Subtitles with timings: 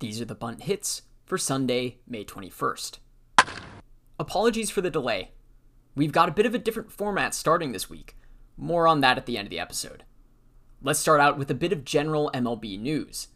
[0.00, 2.98] These are the bunt hits for Sunday, May 21st.
[4.18, 5.32] Apologies for the delay.
[5.94, 8.16] We've got a bit of a different format starting this week.
[8.56, 10.04] More on that at the end of the episode.
[10.80, 13.28] Let's start out with a bit of general MLB news.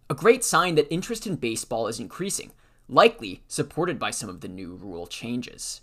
[0.09, 2.52] A great sign that interest in baseball is increasing,
[2.88, 5.81] likely supported by some of the new rule changes.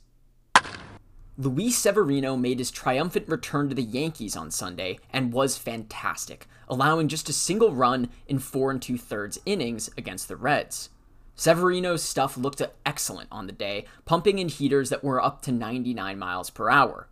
[1.37, 7.09] Luis Severino made his triumphant return to the Yankees on Sunday and was fantastic, allowing
[7.09, 10.91] just a single run in four and two thirds innings against the Reds.
[11.39, 16.19] Severino's stuff looked excellent on the day, pumping in heaters that were up to 99
[16.19, 17.07] miles per hour.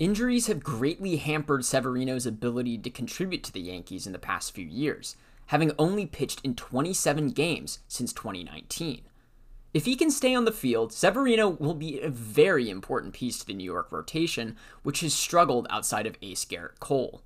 [0.00, 4.66] Injuries have greatly hampered Severino's ability to contribute to the Yankees in the past few
[4.66, 5.14] years,
[5.46, 9.02] having only pitched in 27 games since 2019.
[9.72, 13.46] If he can stay on the field, Severino will be a very important piece to
[13.46, 17.22] the New York rotation, which has struggled outside of ace Gerrit Cole.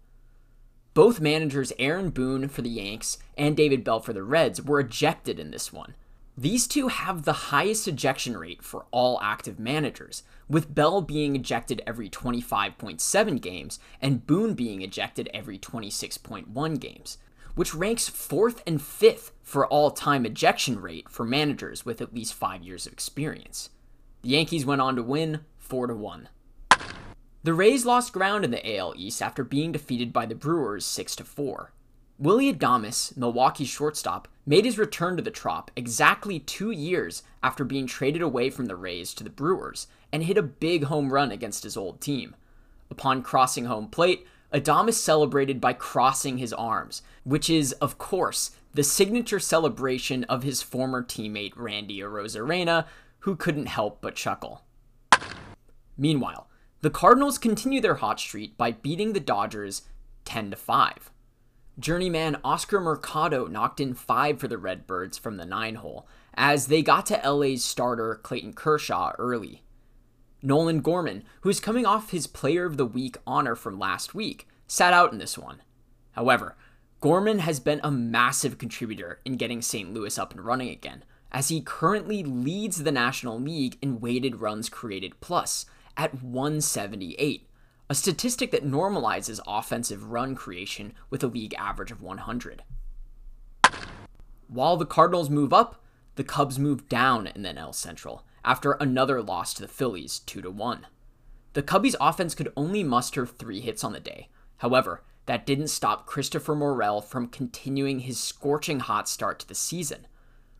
[0.92, 5.40] Both managers Aaron Boone for the Yanks and David Bell for the Reds were ejected
[5.40, 5.94] in this one.
[6.36, 11.82] These two have the highest ejection rate for all active managers, with Bell being ejected
[11.86, 17.18] every 25.7 games and Boone being ejected every 26.1 games,
[17.54, 22.32] which ranks fourth and fifth for all time ejection rate for managers with at least
[22.32, 23.68] five years of experience.
[24.22, 26.28] The Yankees went on to win 4 to 1.
[27.42, 31.14] The Rays lost ground in the AL East after being defeated by the Brewers 6
[31.16, 31.72] to 4.
[32.22, 37.84] Willy Adames, Milwaukee shortstop, made his return to the Trop exactly two years after being
[37.84, 41.64] traded away from the Rays to the Brewers and hit a big home run against
[41.64, 42.36] his old team.
[42.92, 48.84] Upon crossing home plate, Adames celebrated by crossing his arms, which is, of course, the
[48.84, 52.86] signature celebration of his former teammate Randy Arozarena,
[53.20, 54.62] who couldn't help but chuckle.
[55.98, 56.48] Meanwhile,
[56.82, 59.82] the Cardinals continue their hot streak by beating the Dodgers
[60.24, 61.11] 10 to 5.
[61.78, 66.82] Journeyman Oscar Mercado knocked in 5 for the Redbirds from the 9 hole as they
[66.82, 69.62] got to LA's starter Clayton Kershaw early.
[70.42, 74.92] Nolan Gorman, who's coming off his Player of the Week honor from last week, sat
[74.92, 75.62] out in this one.
[76.12, 76.56] However,
[77.00, 79.92] Gorman has been a massive contributor in getting St.
[79.94, 84.68] Louis up and running again, as he currently leads the National League in weighted runs
[84.68, 85.64] created plus
[85.96, 87.48] at 178,
[87.92, 92.62] a statistic that normalizes offensive run creation with a league average of 100.
[94.48, 99.20] While the Cardinals move up, the Cubs move down in the NL Central after another
[99.20, 100.86] loss to the Phillies 2 to 1.
[101.52, 104.30] The Cubbies offense could only muster 3 hits on the day.
[104.56, 110.06] However, that didn't stop Christopher Morel from continuing his scorching hot start to the season.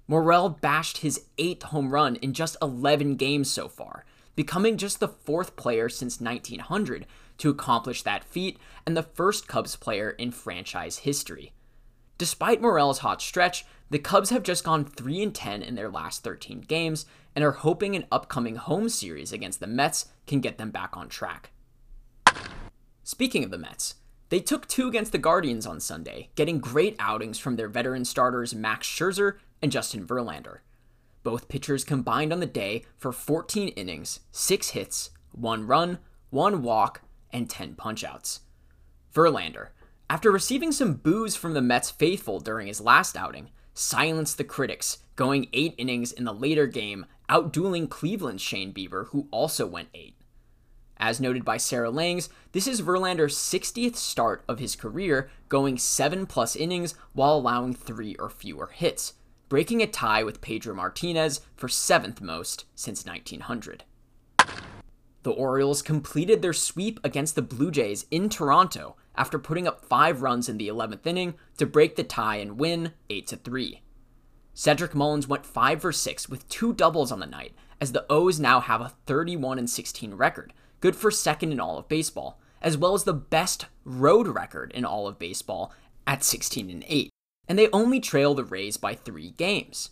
[0.06, 4.04] Morel bashed his 8th home run in just 11 games so far,
[4.36, 7.06] becoming just the fourth player since 1900
[7.38, 11.52] to accomplish that feat and the first Cubs player in franchise history.
[12.18, 16.22] Despite Morel's hot stretch, the Cubs have just gone 3 and 10 in their last
[16.22, 17.04] 13 games
[17.34, 21.08] and are hoping an upcoming home series against the Mets can get them back on
[21.08, 21.50] track.
[23.02, 23.96] Speaking of the Mets,
[24.28, 28.54] they took two against the Guardians on Sunday, getting great outings from their veteran starters
[28.54, 30.58] Max Scherzer and Justin Verlander.
[31.22, 35.98] Both pitchers combined on the day for 14 innings, 6 hits, 1 run,
[36.30, 38.40] 1 walk, and 10 punchouts.
[39.14, 39.68] Verlander,
[40.08, 44.98] after receiving some boos from the Mets faithful during his last outing, silenced the critics,
[45.16, 50.14] going 8 innings in the later game, outdueling Cleveland's Shane Bieber, who also went 8.
[50.98, 56.26] As noted by Sarah Langs, this is Verlander's 60th start of his career, going 7
[56.26, 59.14] plus innings while allowing 3 or fewer hits,
[59.48, 63.84] breaking a tie with Pedro Martinez for 7th most since 1900.
[65.22, 70.22] The Orioles completed their sweep against the Blue Jays in Toronto after putting up 5
[70.22, 73.82] runs in the 11th inning to break the tie and win 8 3.
[74.54, 78.38] Cedric Mullins went 5 for 6 with two doubles on the night as the O's
[78.38, 82.94] now have a 31 16 record, good for second in all of baseball, as well
[82.94, 85.72] as the best road record in all of baseball
[86.06, 87.10] at 16 and 8,
[87.48, 89.90] and they only trail the Rays by 3 games.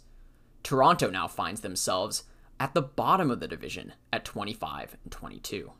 [0.63, 2.25] Toronto now finds themselves
[2.61, 5.73] at the bottom of the division at 25 and 22.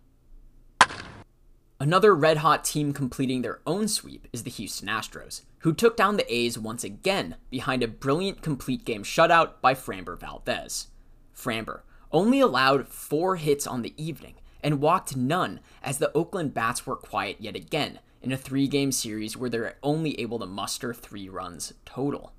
[1.79, 6.17] Another red hot team completing their own sweep is the Houston Astros, who took down
[6.17, 10.89] the A's once again behind a brilliant complete game shutout by Framber Valdez.
[11.35, 11.81] Framber
[12.13, 16.97] only allowed four hits on the evening and walked none as the Oakland Bats were
[16.97, 21.29] quiet yet again in a three game series where they're only able to muster three
[21.29, 22.35] runs total.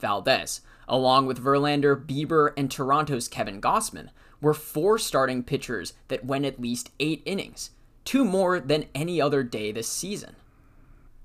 [0.00, 4.08] Valdez, along with Verlander, Bieber, and Toronto's Kevin Gausman,
[4.40, 7.70] were four starting pitchers that went at least eight innings,
[8.04, 10.36] two more than any other day this season.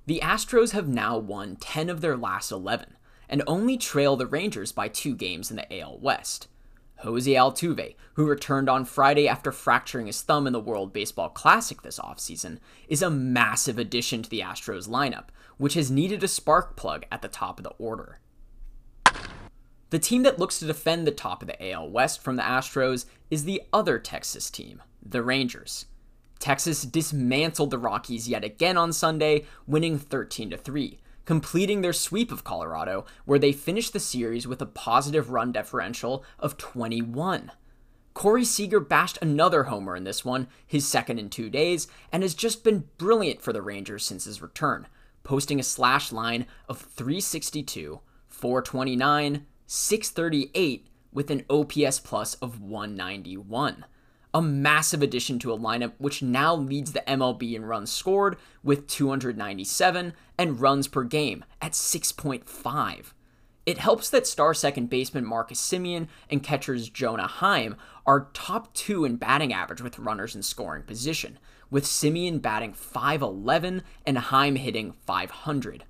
[0.05, 2.95] The Astros have now won 10 of their last 11
[3.27, 6.47] and only trail the Rangers by two games in the AL West.
[6.99, 11.81] Jose Altuve, who returned on Friday after fracturing his thumb in the World Baseball Classic
[11.81, 15.25] this offseason, is a massive addition to the Astros lineup,
[15.57, 18.19] which has needed a spark plug at the top of the order.
[19.91, 23.05] The team that looks to defend the top of the AL West from the Astros
[23.29, 25.85] is the other Texas team, the Rangers.
[26.39, 32.43] Texas dismantled the Rockies yet again on Sunday, winning 13 3, completing their sweep of
[32.43, 37.51] Colorado, where they finished the series with a positive run differential of 21.
[38.15, 42.33] Corey Seager bashed another homer in this one, his second in two days, and has
[42.33, 44.87] just been brilliant for the Rangers since his return,
[45.23, 53.85] posting a slash line of 362, 429, 638 with an OPS plus of 191
[54.35, 58.35] a massive addition to a lineup which now leads the MLB in runs scored
[58.65, 63.13] with 297 and runs per game at 6.5.
[63.65, 69.05] It helps that star second baseman Marcus Semien and catchers Jonah Heim are top two
[69.05, 71.39] in batting average with runners in scoring position,
[71.71, 75.85] with Semien batting 511 and Heim hitting 500.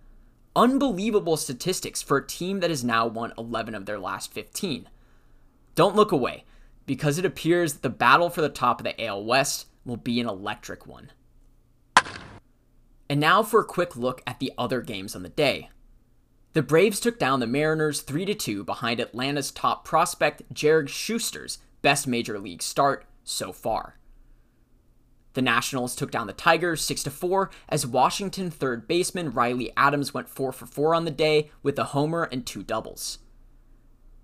[0.55, 4.87] Unbelievable statistics for a team that has now won 11 of their last 15.
[5.75, 6.45] Don't look away
[6.85, 10.19] because it appears that the battle for the top of the AL West will be
[10.21, 11.11] an electric one.
[13.09, 15.69] And now for a quick look at the other games on the day.
[16.53, 22.07] The Braves took down the Mariners 3 2 behind Atlanta's top prospect Jared Shuster's best
[22.07, 23.97] major league start so far.
[25.35, 30.29] The Nationals took down the Tigers 6 4 as Washington third baseman Riley Adams went
[30.29, 33.19] 4 for 4 on the day with a homer and two doubles.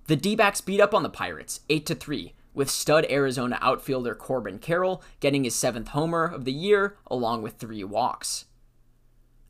[0.08, 5.04] The D-backs beat up on the Pirates 8 3 with stud Arizona outfielder Corbin Carroll
[5.20, 8.46] getting his seventh homer of the year, along with three walks.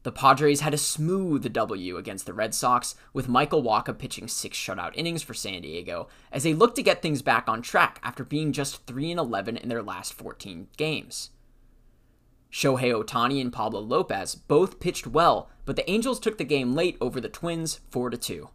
[0.01, 4.57] The Padres had a smooth W against the Red Sox, with Michael Wacha pitching six
[4.57, 8.23] shutout innings for San Diego, as they look to get things back on track after
[8.23, 11.29] being just 3 11 in their last 14 games.
[12.51, 16.97] Shohei Ohtani and Pablo Lopez both pitched well, but the Angels took the game late
[16.99, 18.49] over the Twins 4 2.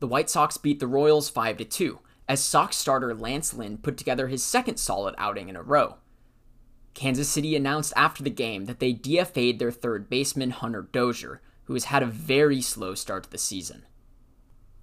[0.00, 1.98] The White Sox beat the Royals 5 2,
[2.28, 5.96] as Sox starter Lance Lynn put together his second solid outing in a row.
[6.94, 11.74] Kansas City announced after the game that they DFA'd their third baseman Hunter Dozier, who
[11.74, 13.84] has had a very slow start to the season.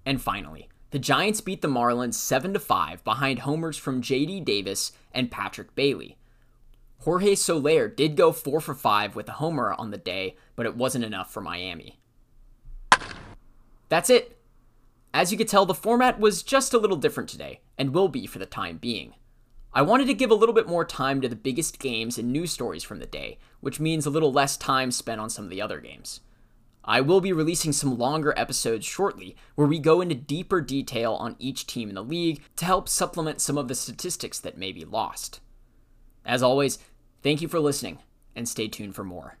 [0.04, 5.30] And finally, the Giants beat the Marlins 7 5 behind homers from JD Davis and
[5.30, 6.18] Patrick Bailey.
[7.02, 10.76] Jorge Soler did go 4 for 5 with a homer on the day, but it
[10.76, 11.98] wasn't enough for Miami.
[13.88, 14.38] That's it.
[15.12, 18.24] As you could tell, the format was just a little different today, and will be
[18.26, 19.14] for the time being.
[19.72, 22.52] I wanted to give a little bit more time to the biggest games and news
[22.52, 25.60] stories from the day, which means a little less time spent on some of the
[25.60, 26.20] other games.
[26.84, 31.34] I will be releasing some longer episodes shortly where we go into deeper detail on
[31.40, 34.84] each team in the league to help supplement some of the statistics that may be
[34.84, 35.40] lost.
[36.24, 36.78] As always,
[37.22, 37.98] thank you for listening,
[38.34, 39.38] and stay tuned for more.